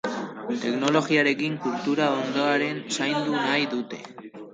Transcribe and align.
Teknologiarekin 0.61 1.57
kultura 1.65 2.07
ondarea 2.21 2.81
zaindu 2.97 3.35
nahi 3.37 3.69
dute. 3.75 4.01